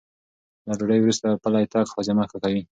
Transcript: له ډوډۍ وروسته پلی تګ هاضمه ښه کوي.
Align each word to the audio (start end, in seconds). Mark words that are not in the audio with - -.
له 0.67 0.73
ډوډۍ 0.79 0.99
وروسته 1.01 1.27
پلی 1.43 1.65
تګ 1.73 1.85
هاضمه 1.93 2.23
ښه 2.29 2.37
کوي. 2.43 2.61